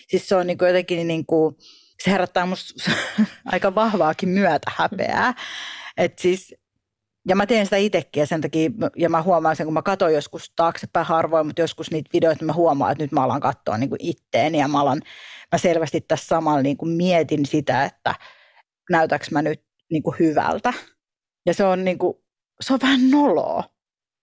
[0.08, 1.56] Siis se on niin kuin jotenkin, niin kuin,
[2.03, 2.91] se herättää musta
[3.45, 5.34] aika vahvaakin myötä häpeää.
[5.97, 6.55] Et siis,
[7.27, 10.13] ja mä teen sitä itsekin ja sen takia, ja mä huomaan sen, kun mä katson
[10.13, 13.89] joskus taaksepäin harvoin, mutta joskus niitä videoita mä huomaan, että nyt mä alan katsoa niin
[13.99, 15.01] itteeni ja mä, alan,
[15.51, 18.15] mä selvästi tässä samalla niin kuin mietin sitä, että
[18.89, 20.73] näytäks mä nyt niin kuin hyvältä
[21.45, 22.17] ja se on, niin kuin,
[22.62, 23.63] se on vähän noloa.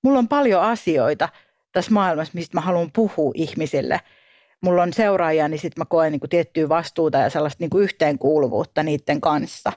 [0.05, 1.29] Mulla on paljon asioita
[1.73, 4.01] tässä maailmassa, mistä mä haluan puhua ihmisille.
[4.63, 7.85] Mulla on seuraajia, niin sitten mä koen niin kuin tiettyä vastuuta ja sellaista niin kuin
[7.85, 9.73] yhteenkuuluvuutta niiden kanssa.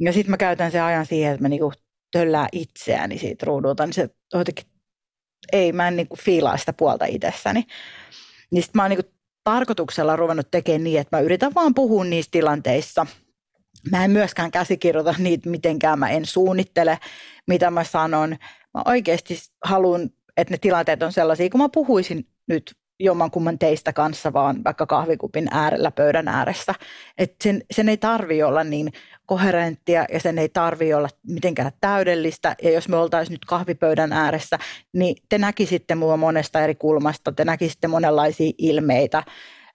[0.00, 1.72] Ja sitten mä käytän sen ajan siihen, että mä niin kuin
[2.12, 4.66] töllään itseäni siitä ruudulta, niin se jotenkin,
[5.52, 7.64] ei, mä en niin kuin fiilaa sitä puolta itsessäni.
[8.50, 9.12] Niin sitten mä oon niin
[9.44, 13.06] tarkoituksella ruvennut tekemään niin, että mä yritän vaan puhua niissä tilanteissa–
[13.90, 16.98] Mä en myöskään käsikirjoita niitä mitenkään, mä en suunnittele,
[17.46, 18.30] mitä mä sanon.
[18.74, 22.74] Mä oikeasti haluan, että ne tilanteet on sellaisia, kun mä puhuisin nyt
[23.04, 26.74] jommankumman teistä kanssa vaan vaikka kahvikupin äärellä pöydän ääressä.
[27.18, 28.92] Että sen, sen ei tarvi olla niin
[29.26, 32.56] koherenttia ja sen ei tarvi olla mitenkään täydellistä.
[32.62, 34.58] Ja jos me oltaisiin nyt kahvipöydän ääressä,
[34.92, 39.22] niin te näkisitte mua monesta eri kulmasta, te näkisitte monenlaisia ilmeitä,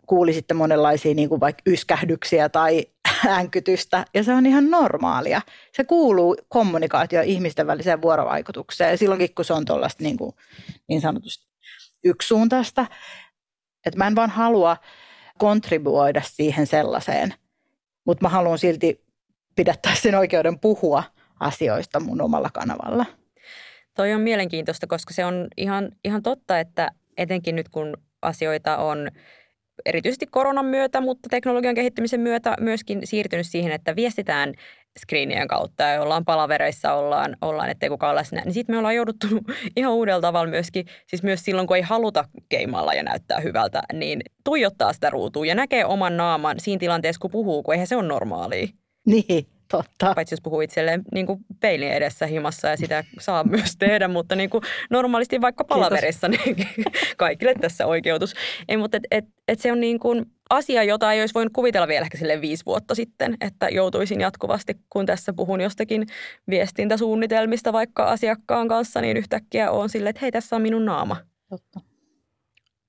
[0.08, 2.86] kuulisitte monenlaisia niin kuin vaikka yskähdyksiä tai
[3.28, 5.42] äänkytystä ja se on ihan normaalia.
[5.74, 10.18] Se kuuluu kommunikaatio ihmisten väliseen vuorovaikutukseen silloinkin kun se on tuollaista niin,
[10.88, 11.47] niin sanotusti
[12.08, 12.86] yksisuuntaista,
[13.86, 14.78] että mä en vaan halua
[15.38, 17.34] kontribuoida siihen sellaiseen,
[18.06, 19.02] mutta mä haluan silti
[19.56, 21.04] pidättää sen oikeuden puhua
[21.40, 23.06] asioista mun omalla kanavalla.
[23.96, 29.12] Toi on mielenkiintoista, koska se on ihan, ihan totta, että etenkin nyt kun asioita on
[29.86, 34.54] erityisesti koronan myötä, mutta teknologian kehittymisen myötä myöskin siirtynyt siihen, että viestitään
[34.98, 38.42] screenien kautta ja ollaan palavereissa, ollaan, ollaan ettei kukaan läsnä.
[38.42, 39.28] Niin sitten me ollaan jouduttu
[39.78, 44.22] ihan uudella tavalla myöskin, siis myös silloin kun ei haluta keimalla ja näyttää hyvältä, niin
[44.44, 48.08] tuijottaa sitä ruutua ja näkee oman naaman siinä tilanteessa, kun puhuu, kun eihän se ole
[48.08, 48.68] normaalia.
[49.06, 50.14] Niin, Totta.
[50.16, 54.36] Paitsi jos puhuu itselleen niin kuin peilin edessä himassa ja sitä saa myös tehdä, mutta
[54.36, 56.56] niin kuin normaalisti vaikka palaverissa, niin
[57.18, 58.34] kaikille tässä oikeutus.
[58.68, 61.88] Ei, mutta et, et, et se on niin kuin asia, jota ei olisi voinut kuvitella
[61.88, 66.08] vielä ehkä sille viisi vuotta sitten, että joutuisin jatkuvasti, kun tässä puhun jostakin
[66.50, 71.18] viestintäsuunnitelmista vaikka asiakkaan kanssa, niin yhtäkkiä on silleen, että hei, tässä on minun naama.
[71.50, 71.87] Totta.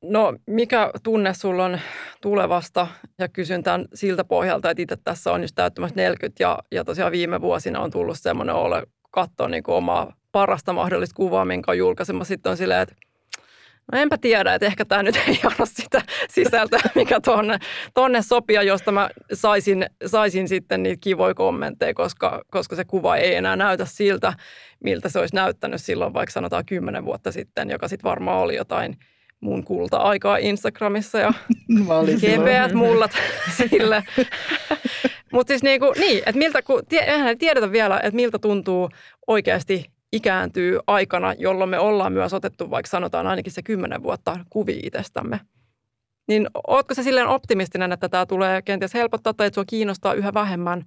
[0.02, 1.80] No mikä tunne sulla on
[2.20, 2.86] tulevasta
[3.18, 7.12] ja kysyn tämän siltä pohjalta, että itse tässä on just täyttämässä 40 ja, ja tosiaan
[7.12, 12.28] viime vuosina on tullut semmoinen olo katsoa niin omaa parasta mahdollista kuvaa, minkä on julkaisemassa.
[12.28, 12.94] Sitten on silleen, että
[13.92, 17.58] no enpä tiedä, että ehkä tämä nyt ei ole sitä sisältöä, mikä tonne,
[17.94, 23.34] tonne sopia, josta mä saisin, saisin sitten niitä kivoja kommentteja, koska, koska se kuva ei
[23.34, 24.32] enää näytä siltä,
[24.84, 28.96] miltä se olisi näyttänyt silloin vaikka sanotaan kymmenen vuotta sitten, joka sitten varmaan oli jotain–
[29.40, 31.32] mun kulta-aikaa Instagramissa ja
[32.16, 33.12] GPS-mullat
[33.56, 34.04] sille.
[35.32, 38.88] Mutta siis niinku, niin, että miltä, kun eihän tiedetä vielä, että miltä tuntuu
[39.26, 44.80] oikeasti ikääntyy aikana, jolloin me ollaan myös otettu vaikka sanotaan ainakin se kymmenen vuotta kuvi
[44.82, 45.40] itsestämme.
[46.28, 50.34] Niin ootko se silleen optimistinen, että tämä tulee kenties helpottaa tai että sua kiinnostaa yhä
[50.34, 50.84] vähemmän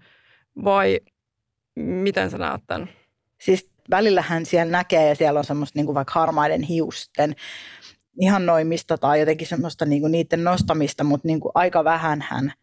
[0.64, 1.00] vai
[1.76, 2.90] miten sä näet tämän?
[3.42, 7.36] Siis välillähän siellä näkee ja siellä on semmoista niin kuin vaikka harmaiden hiusten
[8.22, 12.54] ihannoimista tai jotenkin semmoista niinku niiden nostamista, mutta niinku aika vähän hän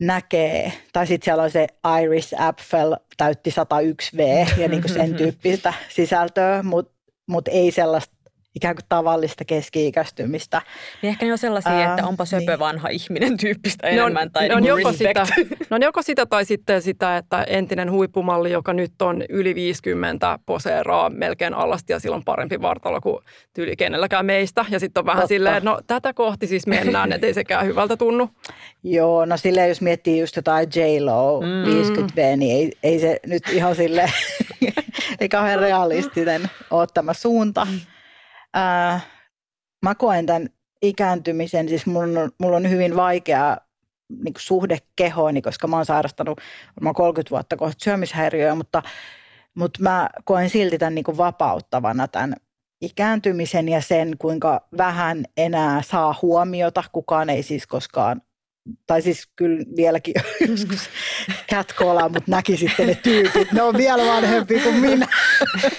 [0.00, 0.72] näkee.
[0.92, 1.66] Tai sitten siellä on se
[2.02, 6.92] Iris Apfel täytti 101V ja niinku sen tyyppistä sisältöä, mutta
[7.26, 8.14] mut ei sellaista
[8.54, 10.62] ikään kuin tavallista keski-ikäistymistä.
[11.02, 12.58] Niin ehkä ne on sellaisia, Ää, että onpa söpö niin.
[12.58, 14.22] vanha ihminen tyyppistä ne enemmän.
[14.22, 15.26] On, tai ne, on niinku joko sitä,
[15.70, 20.38] ne on joko sitä tai sitten sitä, että entinen huippumalli, joka nyt on yli 50,
[20.46, 23.18] poseeraa melkein alasti ja sillä on parempi vartalo kuin
[23.54, 24.64] tyyli kenelläkään meistä.
[24.70, 25.28] Ja sitten on vähän Totta.
[25.28, 28.30] silleen, että no tätä kohti siis mennään, ettei sekään hyvältä tunnu.
[28.82, 31.96] Joo, no silleen jos miettii just jotain J-Lo mm.
[31.96, 34.10] 50V, niin ei, ei se nyt ihan sille
[35.20, 37.64] ei kauhean realistinen ole tämä suunta.
[37.64, 37.91] Mm
[38.54, 39.00] ää,
[39.82, 40.48] mä koen tämän
[40.82, 43.56] ikääntymisen, siis mulla on, mulla on hyvin vaikea
[44.24, 46.40] niin suhde kehooni, koska mä oon sairastanut
[46.80, 48.82] mä 30 vuotta kohta syömishäiriöä, mutta,
[49.54, 52.34] mutta mä koen silti tämän niin vapauttavana tämän
[52.80, 56.84] ikääntymisen ja sen, kuinka vähän enää saa huomiota.
[56.92, 58.22] Kukaan ei siis koskaan,
[58.86, 60.14] tai siis kyllä vieläkin
[60.48, 60.90] joskus
[61.50, 63.52] catcallaa, mutta näki sitten ne tyypit.
[63.52, 65.08] Ne on vielä vanhempi kuin minä.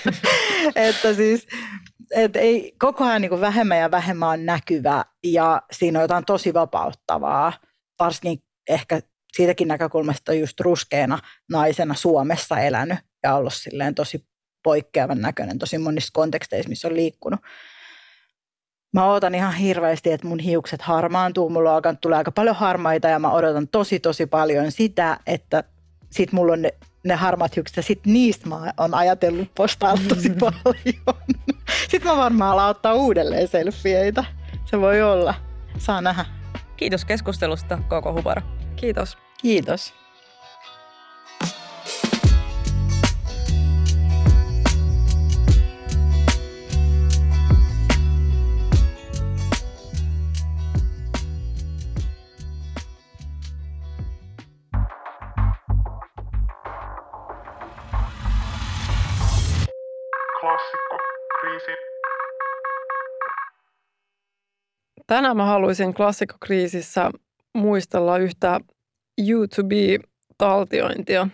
[0.76, 1.48] että siis,
[2.12, 6.54] et ei, koko ajan niin vähemmän ja vähemmän on näkyvä ja siinä on jotain tosi
[6.54, 7.54] vapauttavaa,
[8.00, 9.00] varsinkin ehkä
[9.34, 11.20] siitäkin näkökulmasta just ruskeana
[11.52, 14.26] naisena Suomessa elänyt ja ollut silleen tosi
[14.64, 17.40] poikkeavan näköinen tosi monissa konteksteissa, missä on liikkunut.
[18.94, 21.50] Mä odotan ihan hirveästi, että mun hiukset harmaantuu.
[21.50, 25.64] Mulla on alkanut tulee aika paljon harmaita ja mä odotan tosi tosi paljon sitä, että
[26.10, 30.30] sit mulla on ne, ne harmaat hiukset ja sit niistä mä oon ajatellut postailla tosi
[30.30, 30.36] mm.
[30.40, 31.24] paljon.
[31.90, 34.24] Sitten mä varmaan alan ottaa uudelleen selfieitä.
[34.66, 35.34] Se voi olla.
[35.78, 36.26] Saa nähdä.
[36.78, 38.42] Kiitos keskustelusta, Koko Hubara.
[38.76, 39.18] Kiitos.
[39.42, 40.03] Kiitos.
[65.14, 67.12] Tänään mä haluaisin klassikkokriisissä
[67.54, 68.60] muistella yhtä
[69.22, 71.28] YouTube-taltiointia.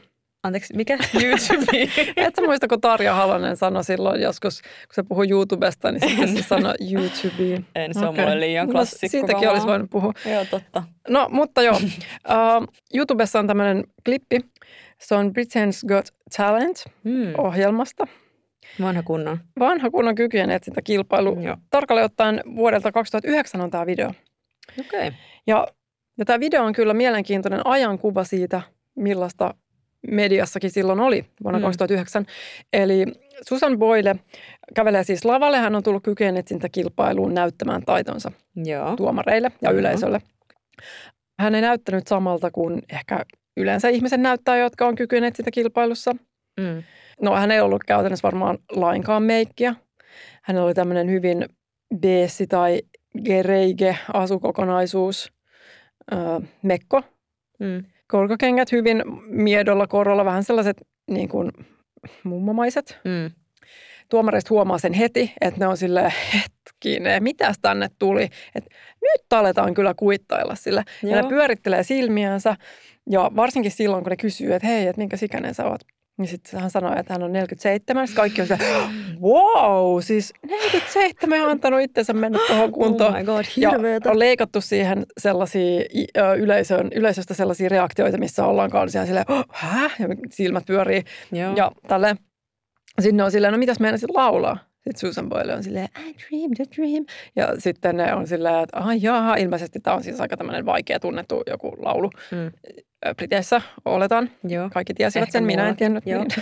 [0.43, 0.97] Anteeksi, mikä?
[1.23, 1.77] YouTube?
[2.25, 6.37] Et sä muista, kun Tarja Halonen sanoi silloin joskus, kun se puhui YouTubesta, niin sitten
[6.37, 7.63] se sanoi YouTube.
[7.75, 8.25] En, se on okay.
[8.25, 9.17] mulle liian klassikko.
[9.17, 10.13] No, siitäkin olisi voinut puhua.
[10.33, 10.83] Joo, totta.
[11.09, 11.75] No, mutta joo.
[11.75, 14.39] Uh, YouTubessa on tämmöinen klippi.
[14.97, 18.05] Se on Britain's Got Talent-ohjelmasta.
[18.05, 18.28] Hmm.
[18.81, 19.37] Vanha kunnon.
[19.59, 21.41] Vanha kunnon kykyjen etsintäkilpailu.
[21.41, 21.57] Joo.
[21.69, 24.09] Tarkalleen ottaen vuodelta 2009 on tämä video.
[24.79, 25.07] Okei.
[25.07, 25.11] Okay.
[25.47, 25.67] Ja,
[26.17, 28.61] ja tämä video on kyllä mielenkiintoinen ajankuva siitä,
[28.95, 29.53] millaista
[30.07, 31.63] mediassakin silloin oli vuonna mm.
[31.63, 32.25] 2009.
[32.73, 33.05] Eli
[33.47, 34.15] Susan Boyle
[34.75, 35.57] kävelee siis lavalle.
[35.57, 38.95] Hän on tullut kykyjen etsintäkilpailuun näyttämään taitonsa Joo.
[38.95, 39.79] tuomareille ja Joo.
[39.79, 40.21] yleisölle.
[41.39, 43.25] Hän ei näyttänyt samalta kuin ehkä
[43.57, 46.11] yleensä ihmisen näyttää, jotka on kykyjen etsintäkilpailussa.
[46.59, 46.83] Mm.
[47.21, 49.75] No hän ei ollut käytännössä varmaan lainkaan meikkiä.
[50.41, 51.45] Hänellä oli tämmöinen hyvin
[51.99, 52.81] beessi tai
[53.25, 55.33] gereige asukokonaisuus,
[56.13, 56.19] öö,
[56.61, 57.01] mekko.
[57.59, 57.83] Mm.
[58.07, 60.77] Korkokengät hyvin miedolla korolla, vähän sellaiset
[61.11, 61.51] niin kuin
[62.23, 62.99] mummomaiset.
[63.05, 63.31] Mm.
[64.09, 68.23] Tuomareista huomaa sen heti, että ne on sille hetkinen, mitäs tänne tuli.
[68.55, 68.69] Että
[69.01, 70.83] nyt aletaan kyllä kuittailla sillä.
[71.03, 71.15] Joo.
[71.15, 72.55] Ja ne pyörittelee silmiänsä
[73.09, 75.81] ja varsinkin silloin, kun ne kysyy, että hei, että minkä sikäinen sä oot.
[76.19, 78.07] Niin sitten hän sanoi, että hän on 47.
[78.07, 78.57] Sitten kaikki on se,
[79.21, 83.13] wow, siis 47 on antanut itsensä mennä tuohon kuntoon.
[83.13, 83.69] Oh my god, ja
[84.05, 85.81] on leikattu siihen sellaisia
[86.37, 89.95] yleisön, yleisöstä sellaisia reaktioita, missä ollaan kanssa silleen, oh, häh?
[89.99, 91.03] Ja silmät pyörii.
[91.31, 91.55] Joo.
[91.55, 92.15] Ja tälle
[92.99, 94.68] Sinne on silleen, no mitäs meinasit laulaa?
[94.83, 97.05] Sitten Susan Boyle on silleen, I dreamed a dream.
[97.35, 100.99] Ja sitten ne on silleen, että ah jaha, ilmeisesti tämä on siis aika tämmöinen vaikea
[100.99, 102.09] tunnettu joku laulu.
[102.31, 102.51] Mm.
[103.15, 104.29] Briteissä oletan.
[104.43, 104.69] Joo.
[104.73, 106.05] Kaikki tiesivät Ehkä sen, minä en tiennyt.
[106.05, 106.25] Joo.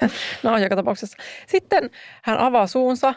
[0.00, 0.10] Niin.
[0.42, 1.16] no, joka tapauksessa.
[1.46, 1.90] Sitten
[2.22, 3.14] hän avaa suunsa.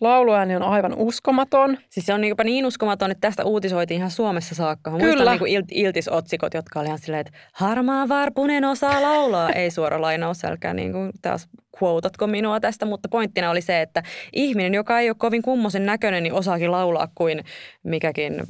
[0.00, 1.78] Lauluääni on aivan uskomaton.
[1.90, 4.90] Siis se on niin, niin uskomaton, että tästä uutisoitiin ihan Suomessa saakka.
[4.90, 5.30] Mä Kyllä.
[5.30, 9.50] muistan niin iltisotsikot, jotka oli ihan silleen, että harmaa varpunen osaa laulaa.
[9.50, 11.48] Ei suora lainaus, älkää niin kuin taas
[11.82, 14.02] quotatko minua tästä, mutta pointtina oli se, että
[14.32, 17.44] ihminen, joka ei ole kovin kummosen näköinen, niin osaakin laulaa kuin
[17.82, 18.42] mikäkin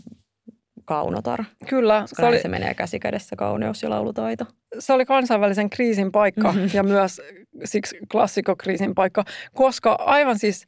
[0.85, 1.45] kaunotar.
[1.69, 2.01] Kyllä.
[2.01, 4.45] Koska se, oli, se menee käsi kädessä kauneus ja laulutaito.
[4.79, 6.71] Se oli kansainvälisen kriisin paikka mm-hmm.
[6.75, 7.23] ja myös
[7.65, 10.67] siksi klassikokriisin paikka, koska aivan siis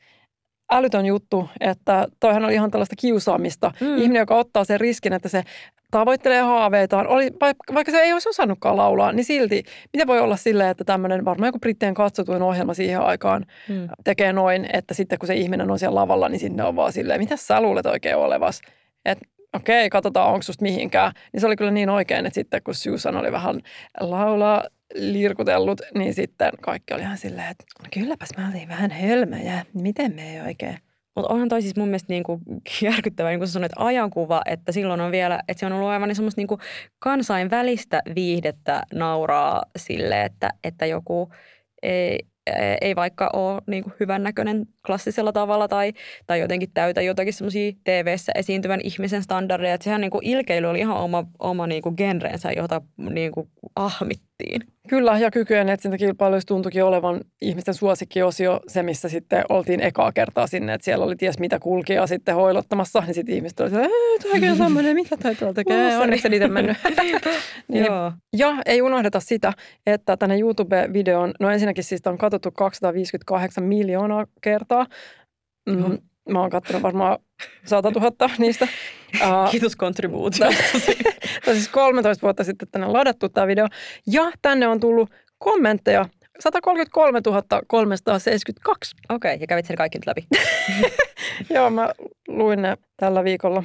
[0.70, 3.72] älytön juttu, että toihan oli ihan tällaista kiusaamista.
[3.80, 3.96] Mm.
[3.96, 5.42] Ihminen, joka ottaa sen riskin, että se
[5.90, 10.36] tavoittelee haaveitaan, oli, vaikka, vaikka se ei olisi osannutkaan laulaa, niin silti, miten voi olla
[10.36, 13.88] silleen, että tämmöinen varmaan joku Brittien katsotuin ohjelma siihen aikaan mm.
[14.04, 17.20] tekee noin, että sitten kun se ihminen on siellä lavalla, niin sinne on vaan silleen,
[17.20, 18.60] mitä sä luulet oikein olevas?
[19.04, 19.26] Että
[19.56, 21.12] okei, katsotaan, onko susta mihinkään.
[21.32, 23.60] Niin se oli kyllä niin oikein, että sitten kun Susan oli vähän
[24.00, 24.64] laulaa
[24.94, 29.64] lirkutellut, niin sitten kaikki oli ihan silleen, että no kylläpäs mä olin vähän hölmöjä.
[29.74, 30.78] Miten me ei oikein?
[31.16, 32.40] Mutta onhan toi siis mun mielestä niinku
[32.82, 36.08] järkyttävä, niin kuin sä sanoit, ajankuva, että silloin on vielä, että se on ollut aivan
[36.08, 36.58] niin semmoista niinku
[36.98, 41.32] kansainvälistä viihdettä nauraa sille, että, että joku
[41.82, 42.18] ei,
[42.80, 45.92] ei vaikka ole niin kuin hyvännäköinen klassisella tavalla tai,
[46.26, 49.74] tai jotenkin täytä jotakin semmoisia TV-ssä esiintyvän ihmisen standardeja.
[49.74, 53.48] Että sehän niin kuin ilkeily oli ihan oma, oma niin kuin genreensä, jota niin kuin
[53.76, 54.60] ahmittiin.
[54.88, 60.74] Kyllä, ja kykyjen etsintäkilpailuissa tuntuikin olevan ihmisten suosikkiosio se, missä sitten oltiin ekaa kertaa sinne,
[60.74, 64.94] että siellä oli ties mitä kulkia sitten hoilottamassa, niin sitten ihmiset olivat, että on tämmöinen,
[64.94, 66.76] mitä toi tuolla tekee, onneksi niitä mennyt.
[67.68, 68.12] niin, Joo.
[68.36, 69.52] Ja ei unohdeta sitä,
[69.86, 74.75] että tänne YouTube-videon, no ensinnäkin siis on katsottu 258 miljoonaa kertaa,
[75.68, 77.18] Mm, mä oon katsonut varmaan
[77.64, 78.68] 100 000 niistä.
[79.14, 80.68] Uh, Kiitos kontribuutiosta.
[81.52, 83.66] siis 13 vuotta sitten tänne on ladattu tämä video.
[84.06, 86.08] Ja tänne on tullut kommentteja
[86.40, 87.20] 133
[87.66, 88.96] 372.
[89.08, 90.26] Okei, okay, ja kävit sen kaikki nyt läpi.
[91.50, 91.90] Joo, mä
[92.28, 93.62] luin ne tällä viikolla.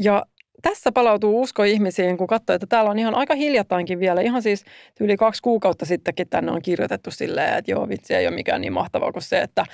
[0.00, 0.26] Ja
[0.62, 4.64] tässä palautuu usko ihmisiin, kun katsoo, että täällä on ihan aika hiljattainkin vielä, ihan siis
[5.00, 8.72] yli kaksi kuukautta sittenkin tänne on kirjoitettu silleen, että joo vitsi ei ole mikään niin
[8.72, 9.64] mahtavaa kuin se, että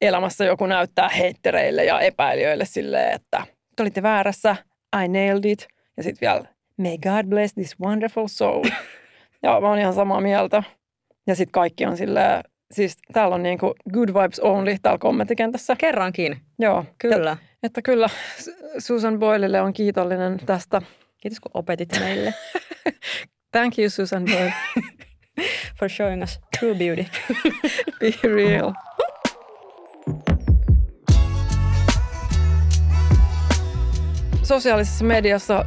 [0.00, 3.42] elämässä joku näyttää heittereille ja epäilijöille silleen, että
[3.76, 4.56] te olitte väärässä,
[5.04, 5.68] I nailed it.
[5.96, 6.44] Ja sitten vielä,
[6.76, 8.64] may God bless this wonderful soul.
[9.42, 10.62] ja mä oon ihan samaa mieltä.
[11.26, 15.76] Ja sitten kaikki on silleen, siis täällä on niinku good vibes only täällä kommenttikentässä.
[15.76, 16.40] Kerrankin.
[16.58, 16.84] Joo.
[16.98, 17.30] Kyllä.
[17.30, 18.08] Ja, että kyllä
[18.78, 20.82] Susan Boylelle on kiitollinen tästä.
[21.20, 22.34] Kiitos kun opetit meille.
[23.52, 24.52] Thank you Susan Boyle.
[25.78, 27.06] For showing us true beauty.
[28.00, 28.72] Be real.
[34.42, 35.64] Sosiaalisessa mediassa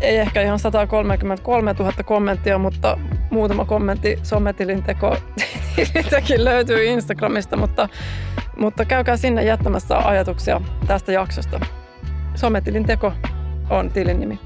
[0.00, 2.98] ei ehkä ihan 133 000 kommenttia, mutta
[3.30, 5.16] muutama kommentti sommetilin teko
[6.36, 7.88] löytyy Instagramista, mutta,
[8.56, 11.60] mutta käykää sinne jättämässä ajatuksia tästä jaksosta.
[12.34, 13.12] Sommetilin teko
[13.70, 14.40] on tilin nimi.